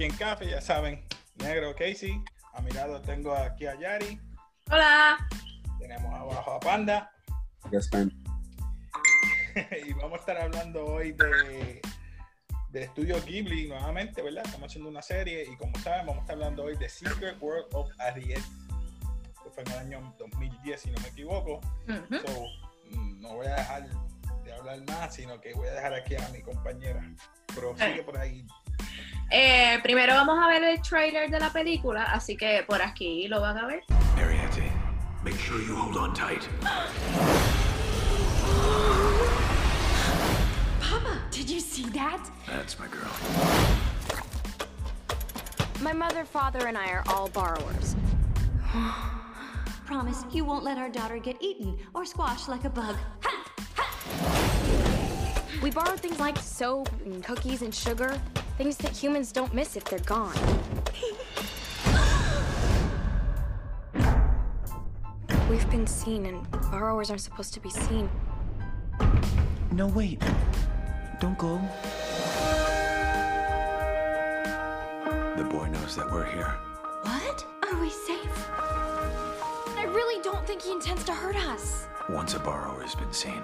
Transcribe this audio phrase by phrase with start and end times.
[0.00, 1.04] aquí en Café, ya saben,
[1.34, 2.24] negro Casey.
[2.54, 4.18] A mi lado tengo aquí a Yari.
[4.70, 5.28] Hola.
[5.78, 7.12] Tenemos abajo a Panda.
[7.70, 8.10] Yes, man.
[9.86, 11.82] y vamos a estar hablando hoy de
[12.70, 14.44] del estudio Ghibli nuevamente, ¿verdad?
[14.46, 17.66] Estamos haciendo una serie y como saben, vamos a estar hablando hoy de Secret World
[17.74, 18.40] of Ariel.
[19.44, 21.60] Que fue en el año 2010, si no me equivoco.
[21.86, 22.26] Ujú.
[22.26, 23.86] So, mm, no voy a dejar
[24.44, 27.02] de hablar más, sino que voy a dejar aquí a mi compañera.
[27.54, 28.46] Pero sigue por ahí.
[29.32, 33.40] Eh, primero vamos a ver el trailer de la película, así que por aquí lo
[33.40, 33.84] van a ver.
[34.16, 34.72] Ariete,
[35.22, 36.48] make sure you hold on tight.
[40.80, 42.18] Papa, did you see that?
[42.46, 43.08] That's my girl.
[45.80, 47.94] My mother, father, and I are all borrowers.
[49.86, 52.96] Promise you won't let our daughter get eaten or squashed like a bug.
[55.62, 58.20] We borrow things like soap and cookies and sugar,
[58.62, 60.36] things that humans don't miss if they're gone.
[65.48, 68.10] We've been seen, and borrowers aren't supposed to be seen.
[69.72, 70.20] No, wait.
[71.20, 71.58] Don't go.
[75.38, 76.54] The boy knows that we're here.
[77.04, 77.46] What?
[77.62, 78.50] Are we safe?
[79.78, 81.86] I really don't think he intends to hurt us.
[82.10, 83.40] Once a borrower has been seen,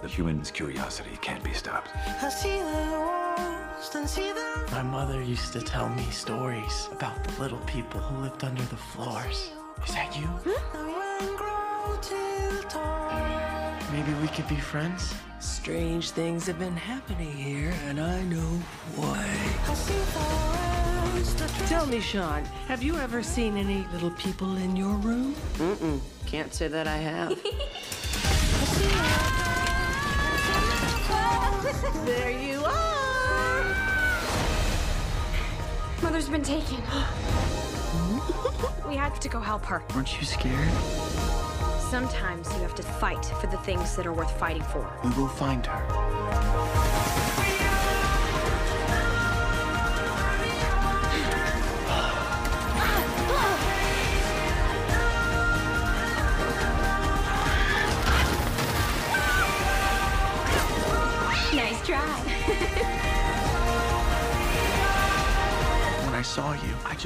[0.00, 1.90] the human's curiosity can't be stopped.
[4.72, 8.76] My mother used to tell me stories about the little people who lived under the
[8.76, 9.50] floors.
[9.86, 10.28] Is that you?
[13.92, 15.14] Maybe we could be friends?
[15.40, 18.60] Strange things have been happening here, and I know
[18.96, 19.24] why.
[21.66, 25.34] Tell me, Sean, have you ever seen any little people in your room?
[25.54, 26.00] Mm-mm.
[26.26, 27.30] Can't say that I have.
[32.04, 32.97] there you are!
[36.02, 36.76] Mother's been taken.
[38.88, 39.82] we have to go help her.
[39.94, 40.72] Aren't you scared?
[41.90, 44.90] Sometimes you have to fight for the things that are worth fighting for.
[45.02, 46.97] We will find her.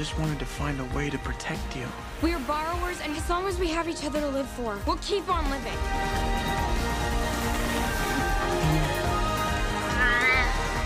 [0.03, 1.87] Just wanted to find a way to protect you.
[2.21, 4.97] We are borrowers, and as long as we have each other to live for, we'll
[4.97, 5.77] keep on living.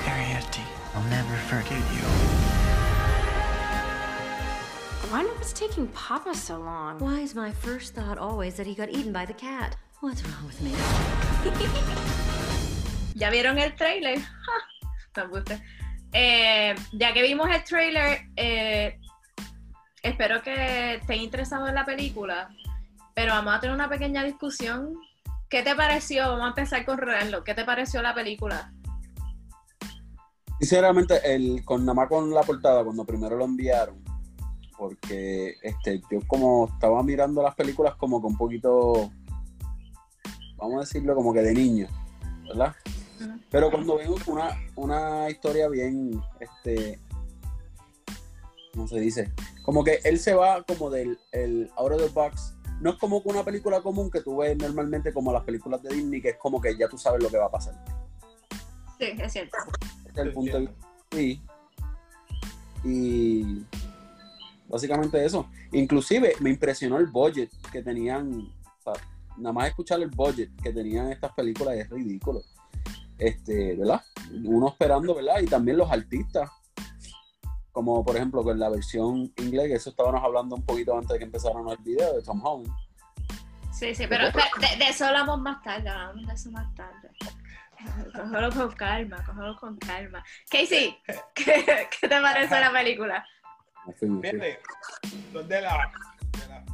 [0.05, 0.61] Ariete,
[0.93, 2.05] I'll never forget you.
[5.01, 6.99] I wonder what's taking Papa so long.
[6.99, 9.75] Why is my first thought always that he got eaten by the cat?
[10.01, 10.69] What's wrong with me?
[13.15, 14.19] ¿Ya vieron el trailer?
[14.19, 15.59] Ja, me gusta.
[16.13, 18.99] Eh, ya que vimos el trailer, eh,
[20.07, 22.49] espero que estén interesados en la película,
[23.13, 24.95] pero vamos a tener una pequeña discusión.
[25.49, 26.27] ¿Qué te pareció?
[26.29, 27.43] Vamos a empezar con Rolando.
[27.43, 28.71] ¿Qué te pareció la película?
[30.59, 34.03] Sinceramente, el, con nada más con la portada, cuando primero lo enviaron,
[34.77, 39.11] porque este, yo como estaba mirando las películas como que un poquito,
[40.57, 41.87] vamos a decirlo, como que de niño,
[42.47, 42.75] ¿verdad?
[43.51, 46.99] Pero cuando veo una, una historia bien, este,
[48.77, 49.31] ¿cómo se dice?
[49.63, 52.53] Como que él se va como del el out of the box.
[52.79, 55.95] No es como que una película común que tú ves normalmente como las películas de
[55.95, 57.73] Disney, que es como que ya tú sabes lo que va a pasar.
[58.99, 59.57] Sí, es cierto.
[60.05, 60.87] Este es el punto de entiendo.
[61.09, 61.17] vista.
[61.17, 61.41] Sí.
[62.83, 63.65] Y
[64.67, 65.49] básicamente eso.
[65.71, 68.53] Inclusive me impresionó el budget que tenían.
[68.79, 68.93] o sea,
[69.37, 72.43] nada más escuchar el budget que tenían estas películas es ridículo.
[73.17, 74.03] Este, ¿verdad?
[74.43, 75.41] Uno esperando, ¿verdad?
[75.41, 76.51] Y también los artistas.
[77.77, 81.19] Como por ejemplo con la versión inglés, que eso estábamos hablando un poquito antes de
[81.19, 82.75] que empezaran el video de Tom Holland.
[83.71, 87.11] Sí, sí, pero pero de, de eso hablamos más tarde, hablamos de eso más tarde.
[88.15, 90.25] Cógelo con calma, cógelo con calma.
[90.49, 90.97] Casey,
[91.35, 93.23] ¿qué, qué te parece la película?
[93.99, 95.91] Fíjate, de la,
[96.31, 96.65] de la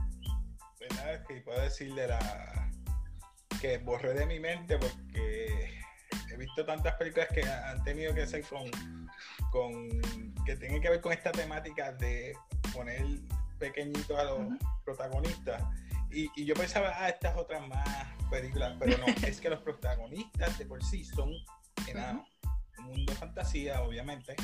[0.79, 2.71] verdad que puedo decir de la
[3.59, 5.82] que borré de mi mente porque
[6.33, 8.69] he visto tantas películas que han tenido que ser con,
[9.51, 10.01] con
[10.45, 12.35] que tienen que ver con esta temática de
[12.73, 13.05] poner
[13.59, 14.39] pequeñitos a los
[14.83, 15.63] protagonistas.
[16.11, 20.57] Y, y yo pensaba ah estas otras más películas pero no es que los protagonistas
[20.59, 21.31] de por sí son
[21.87, 22.27] enanos
[22.79, 24.35] un mundo fantasía obviamente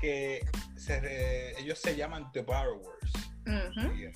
[0.00, 0.40] que
[0.76, 3.12] se re- ellos se llaman The Borrowers.
[3.96, 4.10] Y,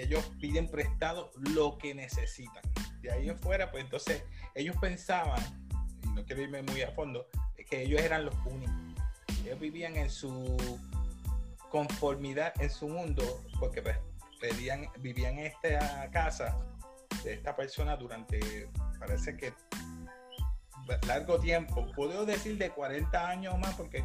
[0.00, 2.62] ellos piden prestado lo que necesitan.
[3.00, 4.24] De ahí en fuera, pues entonces
[4.54, 5.40] ellos pensaban,
[6.04, 7.28] y no quiero irme muy a fondo,
[7.68, 8.74] que ellos eran los únicos.
[9.44, 10.56] ellos vivían en su
[11.70, 13.96] conformidad, en su mundo, porque pues,
[14.40, 16.56] pedían, vivían en esta casa
[17.24, 18.68] de esta persona durante,
[18.98, 19.52] parece que
[21.06, 24.02] largo tiempo, puedo decir de 40 años más, porque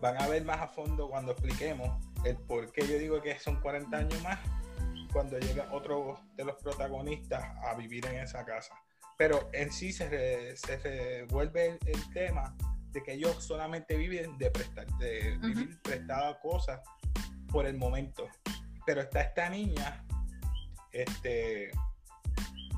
[0.00, 1.90] van a ver más a fondo cuando expliquemos
[2.24, 4.38] el por qué yo digo que son 40 años más
[5.14, 8.74] cuando llega otro de los protagonistas a vivir en esa casa.
[9.16, 12.54] Pero en sí se, re- se revuelve el, el tema
[12.90, 16.80] de que ellos solamente viven de prestar, de vivir prestado a cosas
[17.50, 18.28] por el momento.
[18.84, 20.04] Pero está esta niña,
[20.92, 21.70] este,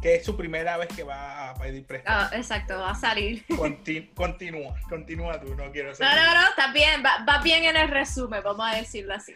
[0.02, 2.28] que es su primera vez que va a pedir prestado.
[2.30, 3.44] Ah, exacto, va a salir.
[3.48, 6.14] Conti- continúa, continúa tú, no quiero No, seguir.
[6.14, 9.34] no, no, está bien, va, va bien en el resumen, vamos a decirlo así.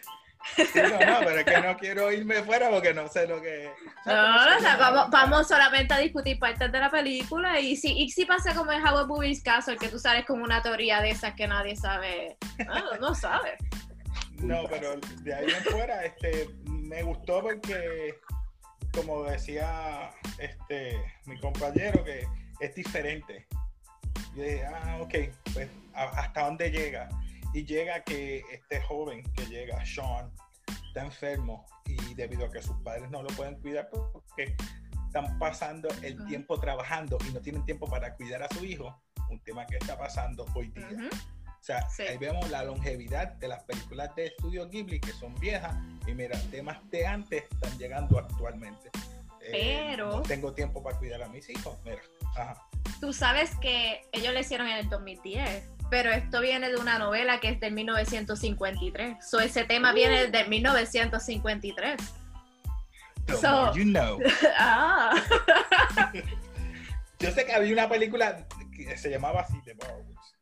[0.55, 3.71] Sí, no, no, pero es que no quiero irme fuera porque no sé lo que.
[4.05, 8.09] No, o sea, vamos, vamos solamente a discutir partes de la película y si, y
[8.09, 11.35] si pasa como en Howard Movies Castle, que tú sales con una teoría de esas
[11.35, 13.57] que nadie sabe, no, no sabe.
[14.39, 18.19] No, pero de ahí en fuera, este, me gustó porque,
[18.91, 20.09] como decía
[20.39, 22.25] este mi compañero, que
[22.59, 23.47] es diferente.
[24.35, 25.13] Yo dije, ah, ok,
[25.53, 27.09] pues hasta dónde llega.
[27.53, 30.31] Y llega que este joven que llega, Sean,
[30.87, 34.55] está enfermo y debido a que sus padres no lo pueden cuidar porque
[35.07, 39.39] están pasando el tiempo trabajando y no tienen tiempo para cuidar a su hijo, un
[39.43, 40.87] tema que está pasando hoy día.
[40.93, 41.07] Ujú.
[41.07, 42.03] O sea, Sí.
[42.03, 45.75] ahí vemos la longevidad de las películas de estudio Ghibli que son viejas
[46.07, 48.89] y mira, temas de antes están llegando actualmente.
[49.43, 52.01] Eh, Pero- no tengo tiempo para cuidar a mis hijos, mira.
[52.35, 52.55] Ajá.
[52.99, 57.41] Tú sabes que ellos lo hicieron en el 2010, pero esto viene de una novela
[57.41, 59.17] que es del 1953.
[59.23, 61.97] So, ese tema viene del 1953.
[63.25, 64.17] The So- more you know.
[64.57, 65.13] ah,
[67.19, 70.35] Yo sé que había una película que se llamaba así, The Borrowers.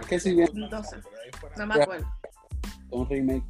[0.00, 0.96] Es que si bien no sé,
[1.64, 2.12] me acuerdo.
[2.90, 3.44] un remake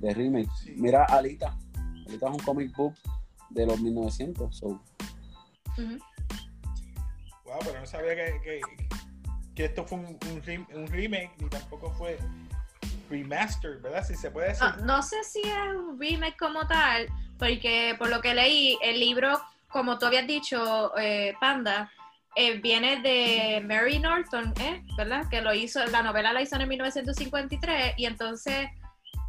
[0.00, 0.50] de remake.
[0.62, 0.74] Sí.
[0.76, 1.56] Mira Alita.
[2.08, 2.94] Alita es un comic book
[3.50, 4.56] de los 1900.
[4.56, 4.82] So.
[7.44, 8.85] Wow, pero no sabía que, que,
[9.56, 12.18] que esto fue un, un rem- un remake ni tampoco fue
[13.10, 14.04] remastered, ¿verdad?
[14.06, 14.64] Si se puede decir.
[14.80, 17.08] No, no sé si es un remake como tal,
[17.38, 21.90] porque por lo que leí, el libro, como tú habías dicho, eh, Panda,
[22.34, 24.82] eh, viene de Mary Norton, ¿eh?
[24.96, 25.26] ¿verdad?
[25.30, 28.68] Que lo hizo, la novela la hizo en 1953 y entonces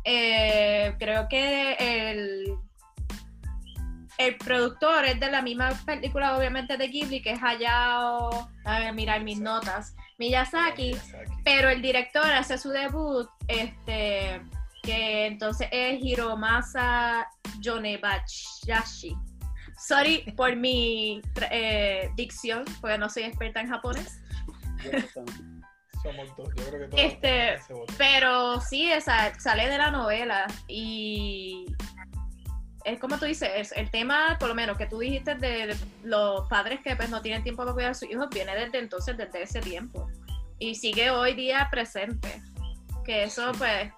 [0.04, 2.54] eh, creo que el,
[4.18, 8.94] el productor es de la misma película, obviamente, de Ghibli, que es Hayao, a ver,
[8.94, 11.34] mirar mis notas, Miyazaki, Miyazaki.
[11.44, 14.42] pero el director hace su debut, este,
[14.82, 17.28] que entonces es Hiromasa
[17.60, 19.16] Yonebayashi.
[19.78, 21.22] Sorry por mi
[21.52, 24.20] eh, dicción, porque no soy experta en japonés.
[26.02, 27.60] Somos dos, yo creo que todos Este.
[27.98, 31.66] Pero sí, esa, sale de la novela y
[32.88, 36.48] es como tú dices, es- el tema, por lo menos que tú dijiste de, los
[36.48, 39.44] padres que pues no tienen tiempo para cuidar a sus hijos, viene desde entonces, desde
[39.44, 40.10] ese tiempo.
[40.60, 42.42] Y sigue hoy día presente.
[43.06, 43.92] Que eso pues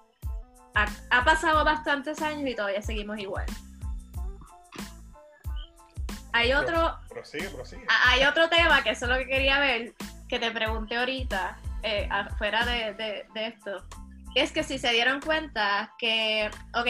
[0.74, 3.46] ha, ha pasado bastantes años y todavía seguimos igual.
[6.32, 7.84] Hay otro, Prosigue, prosigue.
[7.88, 9.94] Ah, Hay otro tema que eso es lo que quería ver,
[10.28, 13.84] que te pregunté ahorita, eh, afuera de, de- de esto.
[14.36, 16.86] Es que si se dieron cuenta que, ok,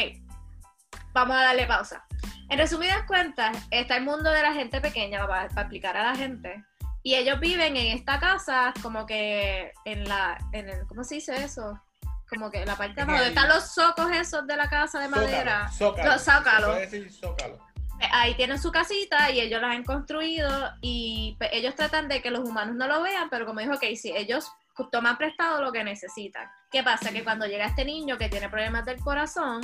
[1.13, 2.05] vamos a darle pausa.
[2.49, 6.17] En resumidas cuentas, está el mundo de la gente pequeña, para, para explicar a la
[6.17, 6.65] gente.
[7.03, 11.43] Y ellos viven en esta casa, como que en la, en el, ¿cómo se dice
[11.43, 11.81] eso?
[12.29, 14.99] Como que en la parte En donde el- están los socos esos de la casa
[15.01, 15.71] de madera.
[15.71, 16.77] Zócalo, Los zócalos.
[17.19, 17.71] Zócalo.
[18.01, 22.23] Eh, ahí tienen su casita y ellos las han construido y pues, ellos tratan de
[22.23, 24.51] que los humanos no lo vean, pero como dijo Casey, ellos
[24.91, 26.49] toman prestado lo que necesitan.
[26.71, 27.11] ¿Qué pasa?
[27.11, 29.61] Que cuando llega este niño que tiene problemas del corazón,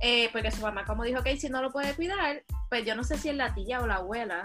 [0.00, 3.18] eh, porque su mamá, como dijo Casey, no lo puede cuidar, pues yo no sé
[3.18, 4.42] si es la tía o la abuela,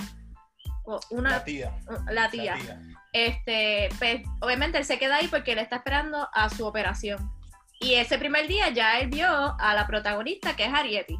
[0.85, 1.73] o una, La tía.
[2.11, 2.55] la tía.
[2.55, 2.79] La tía.
[3.13, 7.31] Este, pues, obviamente él se queda ahí porque él está esperando a su operación.
[7.79, 11.17] Y ese primer día ya él vio a la protagonista, que es Arieti.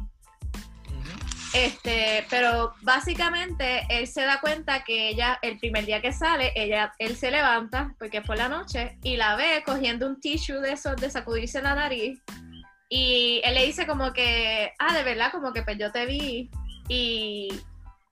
[1.52, 6.92] Este, pero básicamente él se da cuenta que ella, el primer día que sale, ella,
[6.98, 10.96] él se levanta, porque fue la noche, y la ve cogiendo un tissue de esos
[10.96, 12.20] de sacudirse la nariz.
[12.88, 16.50] Y él le dice como que, ah, de verdad, como que pues yo te vi.
[16.88, 17.48] Y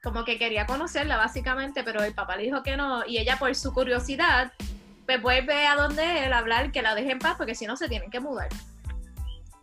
[0.03, 3.07] como que quería conocerla básicamente, pero el papá le dijo que no.
[3.07, 4.53] Y ella por su curiosidad,
[5.07, 7.77] pues vuelve a donde él a hablar que la deje en paz, porque si no
[7.77, 8.49] se tienen que mudar.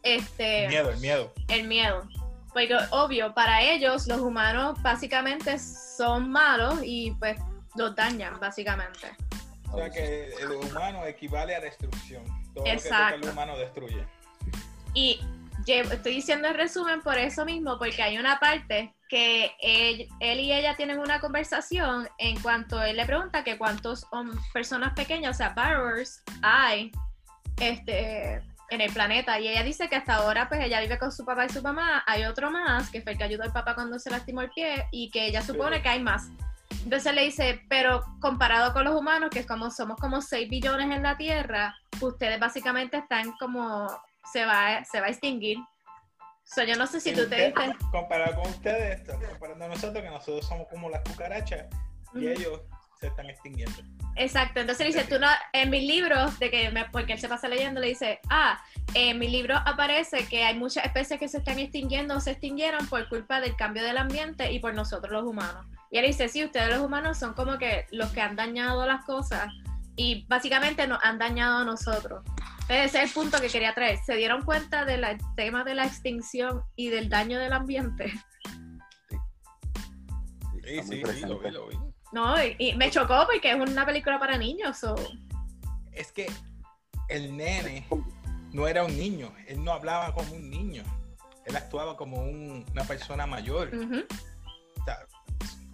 [0.03, 1.33] Este El miedo, el miedo.
[1.47, 2.07] el miedo.
[2.53, 7.39] Porque obvio, para ellos los humanos básicamente son malos y pues
[7.75, 9.07] los dañan básicamente.
[9.71, 12.25] O sea que el humano equivale a destrucción.
[12.53, 13.15] Todo lo que Exacto.
[13.15, 14.05] toca el humano destruye.
[14.93, 15.19] Y
[15.65, 20.53] estoy diciendo el resumen por eso mismo, porque hay una parte que él, él y
[20.53, 24.07] ella tienen una conversación en cuanto él le pregunta que cuántos
[24.53, 26.91] personas pequeñas, o sea, borrowers, hay
[27.59, 29.39] este, en el planeta.
[29.39, 32.03] Y ella dice que hasta ahora pues ella vive con su papá y su mamá.
[32.07, 34.85] Hay otro más, que fue el que ayudó al papá cuando se lastimó el pie,
[34.91, 36.29] y que ella supone que hay más.
[36.83, 40.89] Entonces le dice, pero comparado con los humanos, que es como somos como 6 billones
[40.89, 43.87] en la Tierra, ustedes básicamente están como,
[44.31, 45.57] se va, se va a extinguir.
[46.43, 47.75] So, yo no sé si tú te diste...
[47.91, 51.65] Comparado con ustedes, comparando a nosotros, que nosotros somos como las cucarachas
[52.13, 52.27] y Ujú.
[52.27, 52.61] ellos
[52.99, 53.75] se están extinguiendo.
[54.17, 57.47] Exacto, entonces dice, tú no, en mis libros, de que me- porque él se pasa
[57.47, 58.61] leyendo, le dice, ah,
[58.93, 62.85] en mi libro aparece que hay muchas especies que se están extinguiendo o se extinguieron
[62.87, 65.65] por culpa del cambio del ambiente y por nosotros los humanos.
[65.89, 69.05] Y él dice, sí, ustedes los humanos son como que los que han dañado las
[69.05, 69.47] cosas
[69.95, 72.23] y básicamente nos han dañado a nosotros.
[72.69, 73.99] Ese es el punto que quería traer.
[74.05, 75.05] ¿Se dieron cuenta del
[75.35, 78.13] tema de la extinción y del daño del ambiente?
[80.63, 81.77] Sí, sí, sí, lo vi, lo vi.
[82.13, 84.77] No, y, y me chocó porque es una película para niños.
[84.77, 84.95] so-
[85.91, 86.31] Es que
[87.09, 87.87] el nene
[88.51, 90.83] no era un niño, él no hablaba como un niño,
[91.45, 93.71] él actuaba como un- una persona mayor.
[93.73, 94.97] O sea,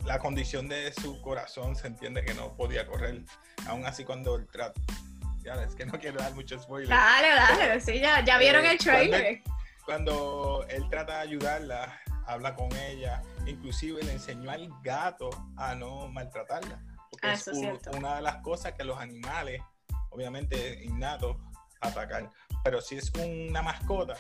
[0.08, 3.24] la condición de su corazón se entiende que no podía correr,
[3.68, 4.80] aún así cuando el trato.
[5.44, 6.90] Ya, es que no quiero dar mucho spoiler.
[6.90, 9.42] Dale, dale, sí, ya, ya vieron Eh, el trailer.
[9.86, 16.08] Cuando él trata de ayudarla, habla con ella, inclusive le enseñó al gato a no
[16.10, 16.82] maltratarla.
[17.10, 17.92] Porque Ah, es eso es cierto.
[17.92, 19.62] una de las cosas que los animales,
[20.10, 21.38] obviamente innatos,
[21.82, 22.30] atacan.
[22.64, 24.16] Pero si es una mascota,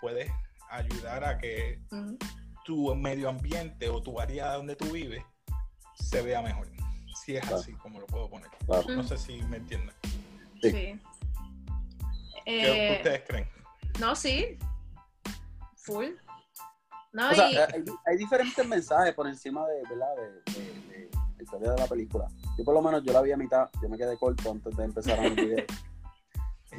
[0.00, 0.30] puedes
[0.70, 1.80] ayudar a que.
[2.64, 5.24] Tu medio ambiente o tu área donde tú vives
[5.94, 6.68] se vea mejor.
[7.24, 7.56] Si es Claro.
[7.58, 8.48] así, como lo puedo poner.
[8.66, 8.88] Claro.
[8.88, 9.94] No sé si me entienden.
[10.62, 10.70] Sí.
[10.70, 11.00] Sí.
[12.44, 13.48] ¿Qué Eh, ustedes creen?
[14.00, 14.58] no, sí.
[15.76, 16.06] Full.
[17.12, 20.16] No, O sea, y- hay, hay diferentes mensajes por encima de, ¿verdad?
[20.16, 22.26] De, de- de la historia de la película.
[22.58, 24.84] Yo por lo menos yo la vi a mitad, yo me quedé corto antes de
[24.84, 25.64] empezar a el video.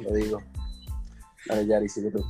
[0.00, 0.42] Lo digo.
[1.46, 2.24] Dale, Yari, sigue tú.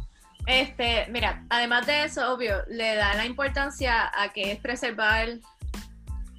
[0.46, 5.28] Este, mira, además de eso, obvio, le da la importancia a que es preservar.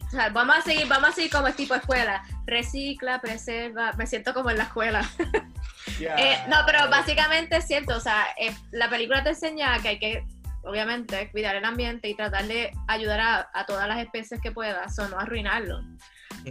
[0.07, 2.24] O sea, vamos a seguir, vamos a seguir como es tipo escuela.
[2.45, 3.93] Recicla, preserva.
[3.93, 5.01] Me siento como en la escuela.
[6.00, 7.95] Eh, no, pero básicamente es cierto.
[7.95, 10.25] O sea, eh, la película te enseña que hay que,
[10.63, 14.97] obviamente, cuidar el ambiente y tratar de ayudar a, a todas las especies que puedas,
[15.00, 15.79] o no arruinarlo.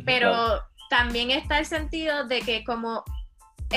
[0.06, 3.04] Pero también está el sentido de que como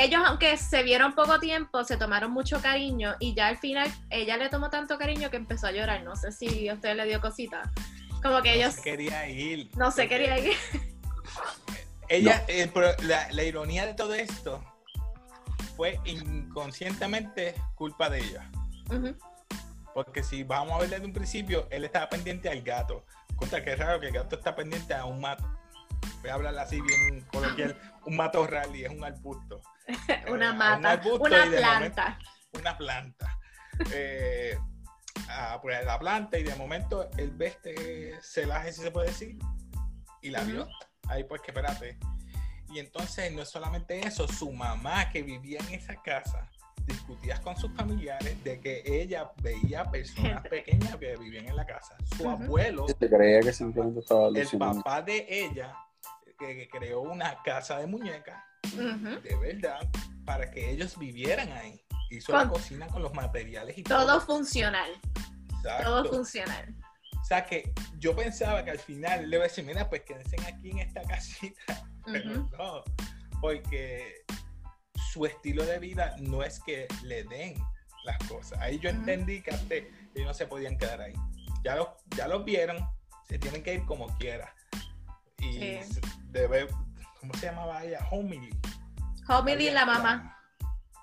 [0.03, 4.37] ellos, aunque se vieron poco tiempo, se tomaron mucho cariño y ya al final ella
[4.37, 6.03] le tomó tanto cariño que empezó a llorar.
[6.03, 7.71] No sé si a usted le dio cosita.
[8.21, 9.69] Como que No ellos se quería ir.
[9.75, 10.53] no se quería ir.
[12.09, 14.63] Ella, el pro- la, la ironía de todo esto
[15.75, 18.49] fue inconscientemente culpa de ella.
[19.93, 23.05] Porque si vamos a ver desde un principio, él estaba pendiente al gato.
[23.35, 25.43] Contra que es raro que el gato está pendiente a un mato.
[26.21, 27.77] Voy a hablar así bien coloquial.
[28.05, 29.61] Un matorral y es un arbusto.
[30.29, 32.19] Una Eh, un mata, una planta.
[32.53, 33.39] Una planta.
[33.93, 34.57] Eh,
[35.61, 39.37] pues la planta y de momento él ve este celaje, si se puede decir,
[40.21, 40.67] y la vio.
[41.09, 41.97] Ahí pues que espérate.
[42.69, 46.49] Y entonces no es solamente eso, su mamá que vivía en esa casa
[46.85, 51.95] discutía con sus familiares de que ella veía personas pequeñas que vivían en la casa.
[52.15, 52.43] Su Ujú.
[52.43, 53.49] abuelo, Se creía que
[54.39, 55.75] el papá de ella,
[56.39, 58.41] que, que creó una casa de muñecas,
[58.75, 59.79] De verdad,
[60.25, 61.81] para que ellos vivieran ahí.
[62.09, 64.21] Hizo Con- la cocina con los materiales y Todo todo.
[64.21, 64.89] funcional.
[65.57, 65.83] Exacto.
[65.83, 66.75] Todo funcional.
[67.21, 70.37] O sea que yo pensaba que al final le iba a decir, mira, pues quédense
[70.47, 71.85] aquí en esta casita.
[72.05, 72.83] Pero no,
[73.41, 74.23] porque
[75.11, 77.55] su estilo de vida no es que le den
[78.05, 78.57] las cosas.
[78.61, 79.83] Ahí yo entendí que antes
[80.15, 81.13] ellos no se podían quedar ahí.
[81.63, 82.77] Ya los, ya los vieron,
[83.27, 84.55] se tienen que ir como quiera.
[85.39, 85.99] Y Sí.
[86.29, 86.67] debe,
[87.19, 87.99] ¿cómo se llamaba ella?
[88.11, 88.49] Homily.
[89.27, 90.37] Homily la mamá.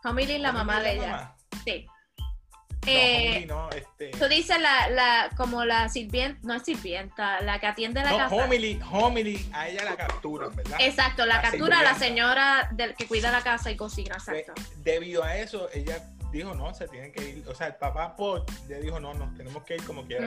[0.05, 1.11] Homily la mamá de ella.
[1.11, 1.37] mamá.
[1.65, 1.87] Sí.
[1.87, 4.11] No, Eh, Homily no, este.
[4.11, 8.17] Tú dices la, la, como la sirvienta, no es sirvienta, la que atiende la No,
[8.19, 8.35] casa.
[8.35, 10.77] Homily, Homily, a ella la capturan, ¿verdad?
[10.81, 12.05] Exacto, la La captura la sirvienta.
[12.05, 14.63] señora del que cuida la casa y cocina, Pues, exacto.
[14.79, 15.97] debido a eso, ella
[16.31, 17.49] dijo, no, se tienen que ir.
[17.49, 20.27] O sea, el papá Paul le dijo, no, nos tenemos que ir como quiera.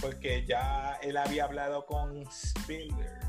[0.00, 3.20] Porque ya él había hablado con Spiller.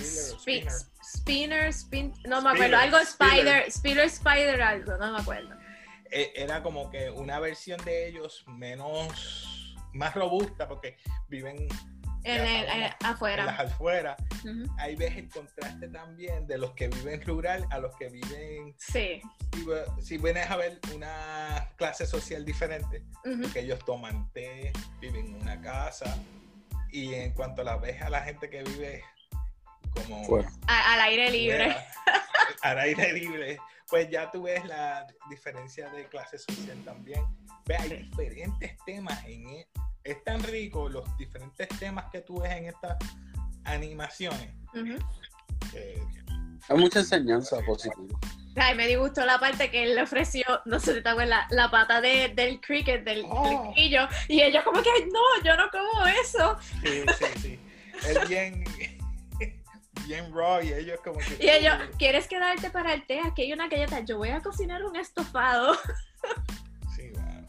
[0.00, 0.72] Spi- Spinner.
[1.02, 2.98] Spinner, spin, no me acuerdo, algo.
[2.98, 5.54] Spider, Spiller, Spider, algo, no me acuerdo.
[6.10, 10.96] Eh, Era como que una versión de ellos menos, más robusta, porque
[11.28, 11.66] viven
[12.24, 13.40] En el- sabemos, eh, afuera.
[13.42, 14.16] en las afueras.
[14.44, 14.72] Ujú.
[14.78, 18.74] Ahí ves el contraste también de los que viven rural a los que viven.
[18.78, 19.20] Sí.
[19.52, 19.66] Si,
[20.04, 23.50] si vienes a ver una clase social diferente, Ujú.
[23.52, 26.16] que ellos toman té, viven en una casa.
[26.92, 29.02] Y en cuanto la ves a la gente que vive
[29.94, 30.50] como Fuera.
[30.66, 31.64] A- al aire libre.
[31.72, 31.86] fuera,
[32.62, 37.22] al aire libre, pues ya tú ves la diferencia de clase social también.
[37.66, 39.66] Ve, hay diferentes temas en e-
[40.04, 42.96] es tan rico los diferentes temas que tú ves en estas
[43.64, 44.50] animaciones.
[46.68, 48.18] Hay mucha enseñanza positiva.
[48.56, 51.56] Ay, me disgustó la parte que él le ofreció, no sé si te acuerdas, la,
[51.64, 53.72] la pata de, del cricket, del, Oh.
[53.72, 56.58] grillo, y ellos como que, "Ay, no, yo no como eso.
[56.82, 57.60] sí, sí, sí.
[58.08, 58.64] Es bien,
[60.06, 61.36] bien raw y ellos como que...
[61.40, 63.20] Y ellos, ¿quieres quedarte para el té?
[63.24, 65.76] Aquí hay una galleta, yo voy a cocinar un estofado.
[66.94, 67.46] Sí, bueno.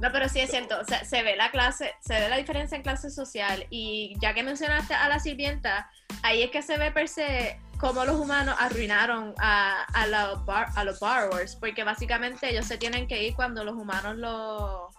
[0.00, 2.76] No, pero sí es cierto, o sea, se ve la clase, se ve la diferencia
[2.76, 5.90] en clase social y ya que mencionaste a la sirvienta,
[6.22, 10.68] ahí es que se ve per se cómo los humanos arruinaron a, a, los bar-
[10.76, 14.90] a los borrowers, porque básicamente ellos se tienen que ir cuando los humanos lo-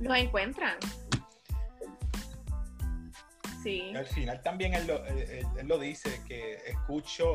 [0.00, 0.76] los encuentran.
[3.68, 3.92] Sí.
[3.96, 7.34] Al final también él lo, él- él- él lo dice, que escuchó,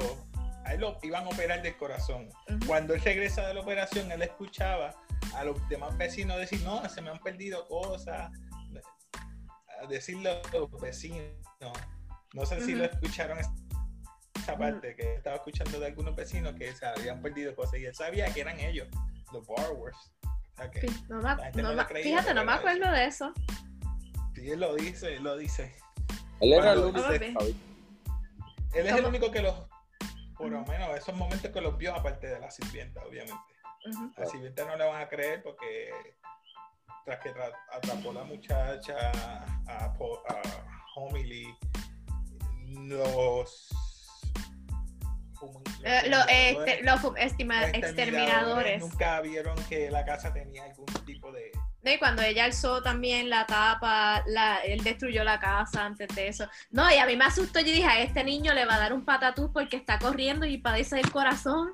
[0.66, 2.30] a él lo iban a operar del corazón.
[2.68, 4.94] Cuando él regresa de la operación, él escuchaba
[5.36, 8.32] a los demás vecinos decir, no, se me han perdido cosas,
[9.82, 11.26] a decirle a los vecinos.
[12.34, 13.38] No sé si lo escucharon
[14.36, 17.96] esa parte, que estaba escuchando de algunos vecinos que se habían perdido cosas y él
[17.96, 18.88] sabía que eran ellos,
[19.32, 19.98] los borrowers.
[20.26, 23.34] O sea que, Sí, no no no fíjate, no me acuerdo de eso.
[24.36, 25.74] sí, él lo dice, él lo dice.
[26.42, 27.10] Él era el único.
[27.12, 29.54] Él es el único que los,
[30.38, 33.34] por lo menos esos momentos que los vio, aparte de la sirvienta, obviamente.
[34.18, 35.92] La sirvienta no le van a creer porque
[37.06, 38.96] tras que tra- atrapó la muchacha
[39.68, 39.94] a,
[40.96, 41.54] Homily,
[42.88, 43.70] los,
[45.42, 45.52] los
[45.84, 48.80] Eh, este, exterminadores- los fu- estima- los exterminadores.
[48.82, 51.52] nunca vieron que la casa tenía algún tipo de
[51.92, 56.48] y cuando ella alzó también la tapa, la, él destruyó la casa antes de eso.
[56.72, 58.94] No, y a mí me asustó, yo dije, a este niño le va a dar
[58.94, 61.74] un patatús porque está corriendo y padece el corazón.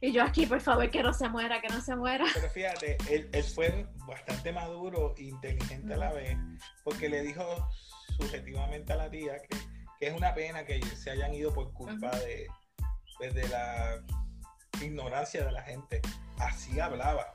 [0.00, 2.24] Y yo aquí, por favor, que no se muera, que no se muera.
[2.32, 6.38] Pero fíjate, él, él fue bastante maduro e inteligente a la vez,
[6.82, 7.68] porque le dijo
[8.16, 9.58] subjetivamente a la tía que,
[9.98, 12.46] que es una pena que se hayan ido por culpa de,
[13.18, 14.02] pues, de la
[14.80, 16.00] ignorancia de la gente.
[16.38, 17.30] Así hablaba.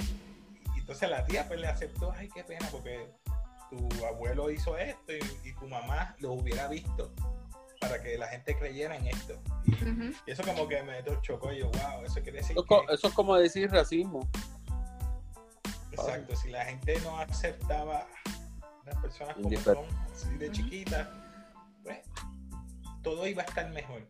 [0.85, 3.11] Entonces la tía pues le aceptó, ay, qué pena, porque
[3.71, 7.11] tu abuelo hizo esto y, y tu mamá lo hubiera visto
[7.79, 9.41] para que la gente creyera en esto.
[10.27, 12.93] Y, eso como que me chocó y yo, wow, eso quiere decir Eso que...
[12.93, 14.29] eso es como decir racismo.
[15.89, 19.77] Exacto, si la gente no aceptaba a las personas como son,
[20.13, 21.07] así de chiquitas,
[21.81, 21.97] pues
[23.01, 24.07] todo iba a estar mejor.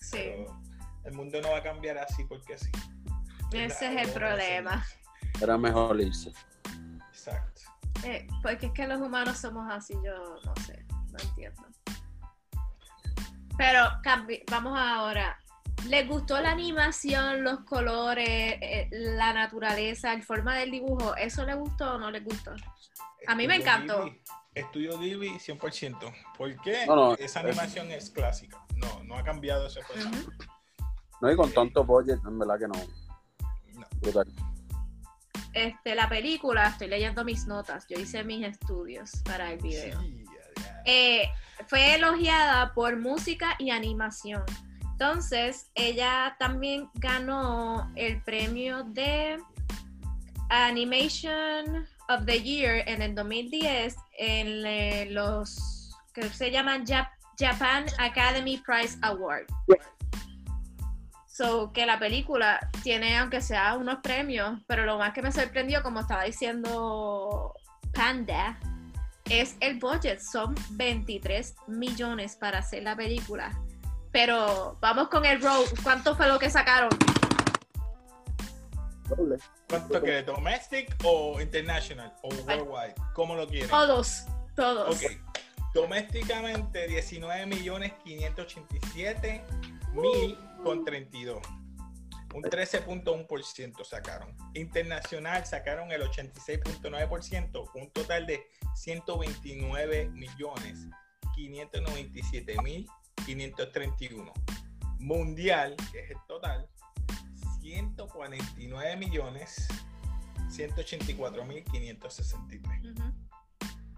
[0.00, 0.60] Sí, Pero
[1.04, 2.70] el mundo no va a cambiar así porque sí.
[3.54, 4.84] ese es el problema.
[4.84, 4.99] solución.
[5.40, 6.32] Era mejor irse.
[7.08, 7.62] Exacto.
[8.04, 11.62] Eh, porque es que los humanos somos así, yo no sé, no entiendo.
[13.56, 15.38] Pero cambi- vamos ahora.
[15.86, 21.14] ¿Les gustó la animación, los colores, eh, la naturaleza, el forma del dibujo?
[21.16, 22.52] ¿Eso les gustó o no les gustó?
[23.26, 24.04] A mí me encantó.
[24.04, 24.20] Ghibli-
[24.54, 26.12] Estudio Ghibli 100%.
[26.36, 26.84] ¿Por qué?
[26.86, 28.62] No, no, Esa es- animación es clásica.
[28.76, 30.10] No, no ha cambiado ese cosa.
[31.20, 32.74] No, y con tanto budget, en verdad que no.
[33.78, 33.86] No.
[34.00, 34.26] Brutal.
[35.52, 40.00] Este, la película, estoy leyendo mis notas, yo hice mis estudios para el video.
[40.00, 40.24] Sí.
[40.84, 41.28] Eh,
[41.66, 44.44] fue elogiada por música y animación.
[44.92, 49.38] Entonces, ella también ganó el premio de
[50.50, 57.86] Animation of the Year en el 2010 en eh, los que se llaman Jap- Japan
[57.98, 59.46] Academy Prize Award.
[61.40, 65.82] So, que la película tiene, aunque sea unos premios, pero lo más que me sorprendió,
[65.82, 67.54] como estaba diciendo
[67.94, 68.58] Panda,
[69.24, 70.20] es el budget.
[70.20, 73.58] Son 23 millones para hacer la película.
[74.12, 75.64] Pero vamos con el road.
[75.82, 76.90] ¿Cuánto fue lo que sacaron?
[79.08, 79.38] Doble.
[79.66, 82.94] ¿Cuánto que domestic o international o worldwide?
[83.14, 83.70] ¿Cómo lo quieren?
[83.70, 84.94] Todos, todos.
[84.94, 85.10] Ok.
[85.72, 89.42] Domésticamente 19 millones 587
[89.92, 91.40] mil con 32.
[92.32, 94.36] Un 13.1% sacaron.
[94.54, 100.86] Internacional sacaron el 86.9%, un total de 129 millones
[101.34, 102.88] 597 mil
[103.26, 104.32] 531.
[104.98, 106.68] Mundial, que es el total,
[107.60, 109.68] 149 millones
[110.50, 112.84] 184 mil 563.
[112.84, 113.12] Ujú.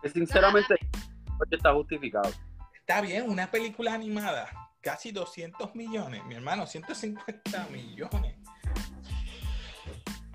[0.02, 0.74] Que Sinceramente,
[1.50, 2.30] está justificado.
[2.74, 4.48] Está bien, una película animada,
[4.82, 8.36] casi 200 millones, mi hermano, 150 millones.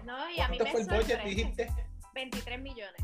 [0.05, 1.67] No, y a mí ¿Cuánto me fue el budget, dijiste?
[2.15, 3.01] 23 millones.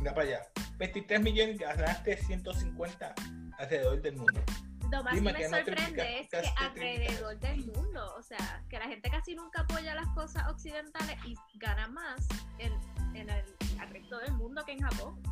[0.00, 0.40] Mira para allá.
[0.78, 3.14] 23 millones y ganaste 150
[3.58, 4.42] alrededor del mundo.
[4.90, 8.22] Lo más Dime que me que no te sorprende es que alrededor del mundo, o
[8.22, 12.26] sea, que la gente casi nunca apoya las cosas occidentales y gana más
[12.58, 12.72] en,
[13.14, 13.44] en el
[13.90, 15.22] resto del mundo que en Japón.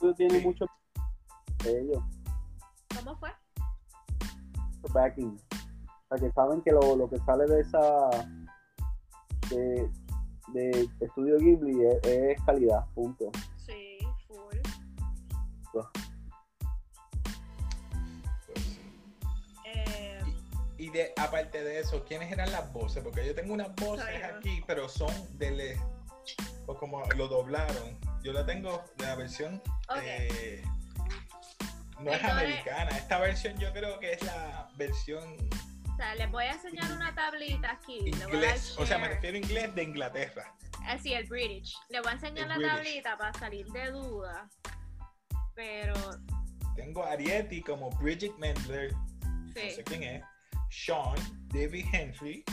[0.00, 0.46] Tú tienes Sí.
[0.46, 0.66] mucho
[1.62, 2.02] de ellos,
[2.96, 3.30] ¿Cómo fue?
[4.82, 5.36] Mucho backing.
[6.10, 8.08] O sea, que saben que lo, lo que sale de esa
[9.50, 9.88] de,
[10.52, 13.30] de Estudio Ghibli es, es calidad, punto.
[13.56, 14.58] Sí, full.
[15.72, 15.86] Pues
[18.46, 18.80] sí.
[19.66, 20.20] Eh,
[20.78, 23.02] Y de, aparte de eso, ¿quiénes eran las voces?
[23.02, 25.80] Porque yo tengo unas voces aquí, pero son de le-
[26.66, 27.98] pues como lo doblaron.
[28.22, 29.96] Yo la tengo de la versión Ok.
[30.02, 30.62] eh,
[32.00, 32.90] no es americana.
[32.90, 35.36] Esta versión yo creo que es la versión
[35.98, 37.98] o sea, les voy a enseñar una tablita aquí.
[38.06, 38.76] inglés.
[38.78, 40.54] O sea, me refiero a inglés de Inglaterra.
[40.86, 41.76] Así, el British.
[41.88, 43.02] Le voy a enseñar El la British.
[43.02, 44.48] tablita para salir de duda.
[45.56, 45.94] Pero,
[46.76, 49.72] Tengo a Arietti como Bridget Mendler, no sí.
[49.72, 50.22] sé quién es,
[50.70, 51.16] Sean,
[51.48, 52.44] David Henry,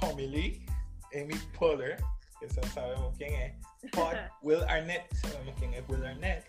[0.00, 0.64] Homily,
[1.12, 1.96] Amy Poehler,
[2.38, 6.48] que sabemos quién es, Pod, Will Arnett, sabemos quién es Will Arnett,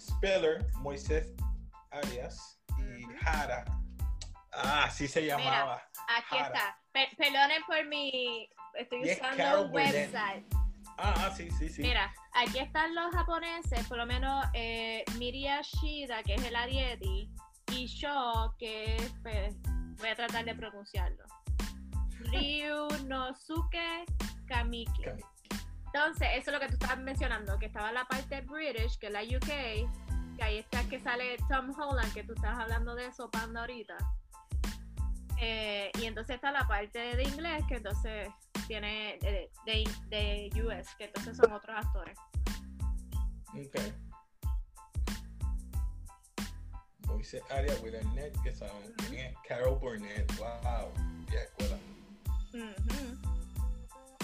[0.00, 1.32] Speller, Moisés
[1.90, 3.12] Arias y Ujú.
[3.26, 3.64] Hara.
[4.52, 5.82] Ah, así se llamaba.
[6.16, 6.46] Aquí Jara.
[6.46, 6.78] está.
[6.92, 8.48] Per- perdonen por mi.
[8.74, 10.12] Estoy usando Carol el Burnett.
[10.12, 10.46] website.
[10.98, 11.82] Ah, ah, sí, sí, sí.
[11.82, 17.30] Mira, aquí están los japoneses, por lo menos eh, Miria Shida, que es el Arieti,
[17.72, 19.12] y Sho, que es.
[19.22, 19.54] pues,
[19.98, 21.24] voy a tratar de pronunciarlo.
[22.32, 24.04] Ryunosuke
[24.46, 25.02] Kamiki.
[25.04, 25.24] Cami-
[25.92, 29.12] Entonces, eso es lo que tú estabas mencionando, que estaba la parte British, que es
[29.12, 33.28] la UK, que ahí está que sale Tom Holland, que tú estabas hablando de eso,
[33.30, 33.96] Panda, ahorita.
[35.40, 38.28] Eh, y entonces está la parte de inglés, que entonces
[38.68, 42.16] tiene de, de, de US, que entonces son otros actores.
[43.48, 43.80] Ok.
[47.06, 50.92] Moisés Arias, Will Arnett, que sabemos quién es, Carol Burnett, wow,
[51.32, 51.76] ya escuela.
[52.54, 52.99] Ujú.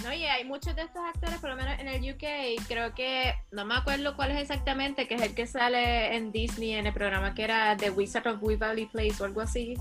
[0.07, 3.35] No, y hay muchos de estos actores, por lo menos en el UK, creo que,
[3.51, 6.93] no me acuerdo cuál es exactamente, que es el que sale en Disney en el
[6.93, 9.75] programa que era The Wizard of Waverly Place o algo así.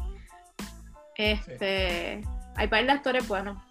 [1.15, 2.23] Este,
[2.55, 3.61] hay par de actores buenos.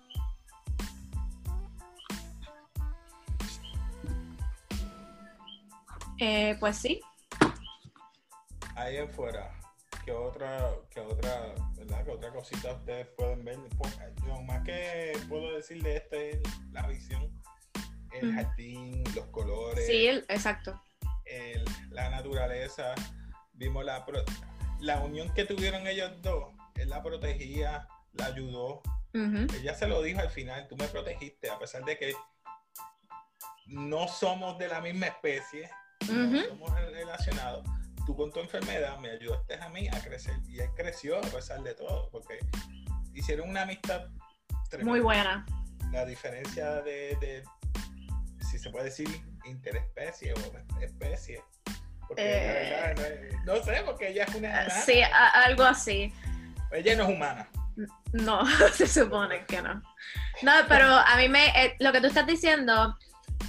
[6.20, 7.00] Eh, pues sí,
[8.76, 9.50] ahí afuera,
[10.04, 12.04] ¿qué otra, qué otra, verdad?
[12.04, 13.58] ¿Qué otra cosita ustedes pueden ver?
[13.78, 16.38] Pues, Lo más que puedo decir de esto es
[16.72, 17.30] la visión,
[18.12, 18.36] el Ujú.
[18.36, 20.80] jardín, los colores, sí, el- exacto.
[21.24, 22.94] el- la naturaleza.
[23.54, 24.24] Vimos la, pro-
[24.80, 26.52] la unión que tuvieron ellos dos.
[26.74, 28.82] Él la protegía, la ayudó.
[29.14, 29.46] Ujú.
[29.56, 32.14] Ella se lo dijo al final, tú me protegiste, a pesar de que
[33.66, 35.70] no somos de la misma especie,
[36.10, 36.48] no Ujú.
[36.48, 37.64] somos relacionados.
[38.06, 41.62] Tú con tu enfermedad me ayudaste a mí a crecer y él creció a pesar
[41.62, 42.38] de todo, porque
[43.14, 44.06] hicieron una amistad
[44.68, 44.90] tremenda.
[44.90, 45.46] Muy buena.
[45.92, 47.44] La diferencia de, de,
[48.50, 49.08] si se puede decir,
[49.44, 51.42] interespecie o especie.
[52.06, 52.70] Porque Eh.
[52.70, 54.70] la verdad, no, sé, porque ella es una enana.
[54.70, 56.12] Sí, a- algo así.
[56.72, 57.48] Ella no es humana.
[58.12, 58.42] No,
[58.74, 59.82] se supone que no.
[60.42, 62.96] No, pero a mí me, eh, lo que tú estás diciendo,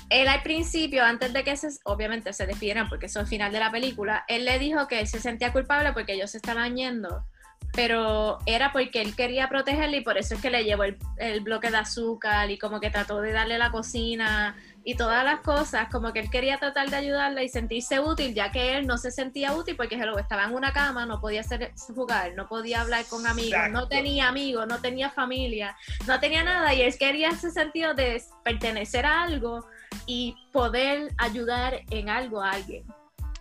[0.09, 3.51] él al principio, antes de que se, obviamente se despidieran, porque eso es el final
[3.51, 6.75] de la película, él le dijo que él se sentía culpable porque ellos se estaban
[6.75, 7.25] yendo,
[7.73, 11.41] pero era porque él quería protegerle y por eso es que le llevó el, el
[11.41, 14.55] bloque de azúcar y como que trató de darle la cocina
[14.87, 18.51] y todas las cosas, como que él quería tratar de ayudarla y sentirse útil, ya
[18.51, 21.73] que él no se sentía útil porque hello, estaba en una cama, no podía hacer,
[21.95, 26.71] jugar, no podía hablar con amigos, no tenía amigos, no tenía familia, no tenía nada
[26.75, 29.67] y él quería ese sentido de pertenecer a algo
[30.05, 32.85] y poder ayudar en algo a alguien.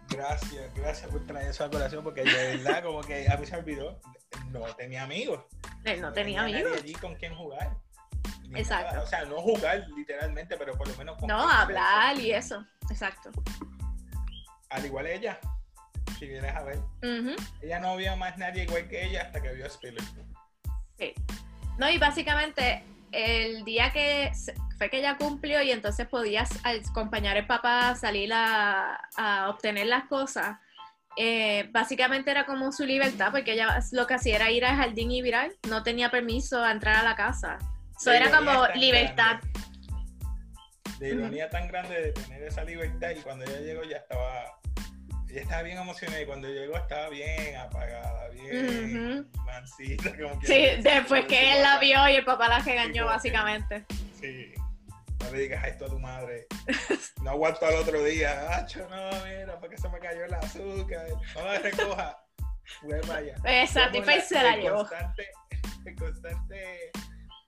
[0.09, 3.57] Gracias, gracias por traer eso a colación, porque de verdad, como que a mí se
[3.57, 4.01] olvidó,
[4.51, 5.45] no tenía amigos.
[5.85, 6.79] Él no tenía nadie amigos.
[6.83, 7.84] allí con quien jugar.
[8.55, 9.03] Exacto.
[9.03, 13.31] O sea, no jugar literalmente, pero por lo menos No, hablar y eso, exacto.
[14.71, 15.39] Al igual ella,
[16.19, 16.79] si vienes a ver.
[17.63, 20.07] Ella no vio más nadie igual que ella hasta que vio a Spielberg.
[20.99, 21.15] Sí.
[21.79, 24.33] No, y básicamente el día que
[24.79, 29.87] fue que ella cumplió y entonces podías acompañar al papá a salir a, a obtener
[29.87, 30.59] las cosas,
[31.17, 35.11] eh, básicamente era como su libertad, porque ella lo que hacía era ir al jardín
[35.13, 37.59] y virar, no tenía permiso a entrar a la casa.
[38.05, 39.41] Eso era ironía como libertad.
[39.41, 41.01] grande.
[41.01, 44.45] La ironía tan grande de tener esa libertad y cuando ella llegó ya estaba
[45.31, 50.17] ella estaba bien emocionada y cuando llegó estaba bien apagada, bien mansita.
[50.17, 53.87] Como que Sí, después que él la vio y el papá la regañó, básicamente.
[54.21, 54.53] Sí.
[55.21, 56.47] No le digas esto a tu madre.
[57.23, 58.55] No aguanto al otro día.
[58.55, 61.07] Acho, no, mira, porque se me cayó el azúcar.
[61.35, 62.19] No la recoja.
[62.81, 63.35] Fue allá.
[63.45, 64.77] Exacto, y y se la el llevó.
[64.77, 65.29] Constante,
[65.87, 66.91] el constante,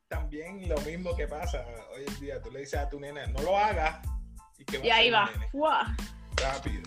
[0.08, 1.64] también lo mismo que pasa
[1.94, 2.40] hoy en día.
[2.42, 3.98] Tú le dices a tu nena, no lo hagas.
[4.58, 5.96] Y, que Y ahí a va.
[6.36, 6.82] Rápido.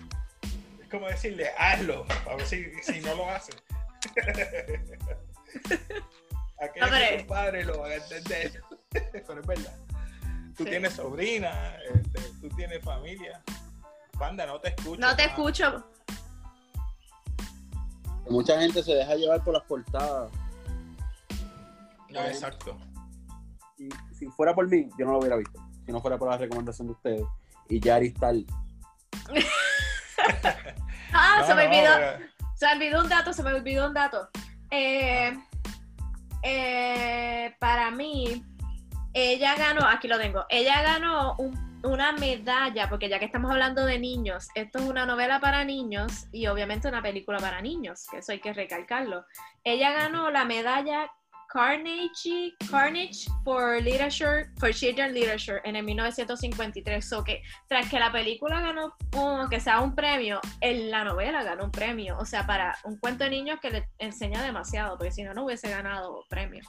[0.80, 2.06] Es como decirle, hazlo.
[2.28, 3.52] A ver si, si no lo hace.
[6.60, 8.62] Aquel que tu padre lo van a entender.
[8.90, 9.76] Pero es verdad.
[10.56, 13.42] Tú tienes sobrina, este, tú tienes familia.
[14.18, 15.00] Panda, no te escucho.
[15.00, 15.86] No te escucho.
[18.28, 20.30] Mucha gente se deja llevar por las portadas.
[22.10, 22.76] No, exacto.
[24.12, 25.58] Si fuera por mí, yo no lo hubiera visto.
[25.86, 27.22] Si no fuera por la recomendación de ustedes.
[27.68, 28.44] Y Yari tal.
[31.12, 31.90] Ah, No, se me olvidó.
[32.54, 34.28] Se me olvidó un dato, se me olvidó un dato.
[34.70, 35.36] Eh,
[36.42, 38.44] eh, para mí,
[39.12, 43.84] ella ganó, aquí lo tengo, ella ganó un- una medalla, porque ya que estamos hablando
[43.86, 48.18] de niños, esto es una novela para niños y obviamente una película para niños, que
[48.18, 49.24] eso hay que recalcarlo.
[49.64, 51.10] Ella ganó la medalla
[51.52, 57.04] Carnegie, Carnage for Literature, for Children Literature en el 1953.
[57.04, 61.42] So que tras que la película ganó, un- que sea un premio, en la novela
[61.42, 62.16] ganó un premio.
[62.18, 65.44] O sea, para un cuento de niños que le enseña demasiado, porque si no, no
[65.44, 66.62] hubiese ganado premio.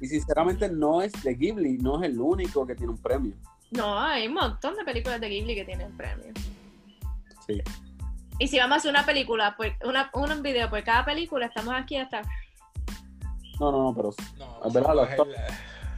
[0.00, 3.34] Y sinceramente no es de Ghibli, no es el único que tiene un premio.
[3.72, 6.32] No, hay un montón de películas de Ghibli que tienen premio.
[7.46, 7.60] Sí.
[8.38, 11.74] Y si vamos a hacer una película, pues una, un video por cada película, estamos
[11.74, 12.22] aquí hasta.
[13.60, 15.28] No, no, no, pero No, Es verdad, los top-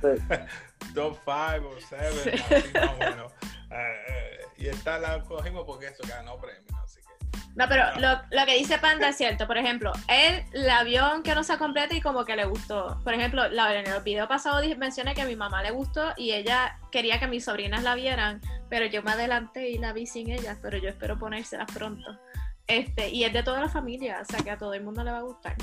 [0.03, 0.47] el, eh,
[0.95, 2.55] top 5 o 7, Sí.
[2.55, 3.33] así más o menos.
[3.71, 7.39] Eh, eh, y esta la cogimos porque eso ganó premio, así que.
[7.57, 9.47] No, pero lo, lo que dice Panda es cierto.
[9.47, 12.99] Por ejemplo, él la vio aunque no se completa y como que le gustó.
[13.05, 16.33] Por ejemplo, la, en el video pasado mencioné que a mi mamá le gustó y
[16.33, 20.31] ella quería que mis sobrinas la vieran, pero yo me adelanté y la vi sin
[20.31, 22.19] ellas, pero yo espero ponérselas pronto.
[22.67, 25.11] Este, y es de toda la familia, o sea que a todo el mundo le
[25.11, 25.57] va a gustar.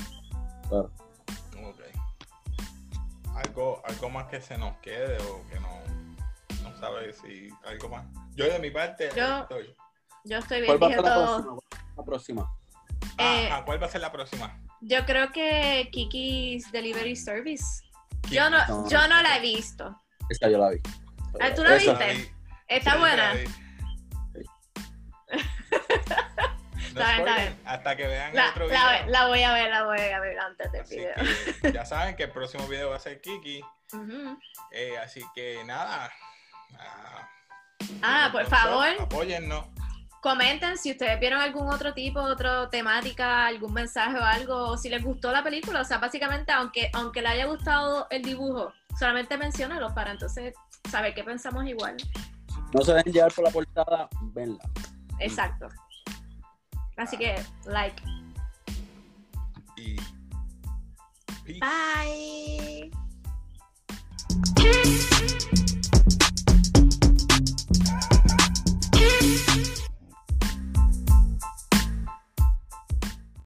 [0.68, 0.90] claro.
[3.44, 5.80] Algo, algo más que se nos quede o que no,
[6.62, 8.04] no sabe si algo más.
[8.34, 9.74] Yo de mi parte Yo- estoy.
[10.24, 11.36] Yo estoy bien, ¿Cuál va a dije ser la todo.
[11.36, 11.56] próxima?
[11.70, 12.50] ¿Cuál es la próxima?
[13.18, 14.60] Eh, Ajá, ¿cuál va a ser la próxima?
[14.80, 17.64] Yo creo que Kiki's Delivery Service.
[18.30, 18.88] Yo no, No.
[18.88, 19.96] yo no la he visto.
[20.28, 20.80] Esa yo la vi.
[21.40, 22.14] Ah, ¿tú la Esa- viste?
[22.14, 22.28] vi.
[22.68, 23.34] Está Sí, buena.
[27.00, 27.60] Está bien, está bien.
[27.64, 29.06] Hasta que vean el otro la- video.
[29.12, 31.14] la voy a ver, la voy a ver antes del Así video.
[31.62, 33.60] que ya saben que el próximo video va a ser Kiki.
[34.72, 36.10] Eh, así que nada.
[36.78, 37.28] Ah,
[38.02, 39.64] Ah, por favor, Apóyennos.
[40.20, 44.88] comenten si ustedes vieron algún otro tipo, otra temática, algún mensaje o algo, o si
[44.90, 45.80] les gustó la película.
[45.80, 50.54] O sea, básicamente, aunque, aunque le haya gustado el dibujo, solamente menciónalo para entonces
[50.90, 51.96] saber que pensamos igual.
[52.74, 54.62] No se dejen llevar por la portada, venla.
[55.20, 55.68] Exacto.
[56.98, 58.02] Así que, like.
[59.76, 59.96] Y.
[61.44, 61.60] Peace.
[61.60, 62.90] Bye.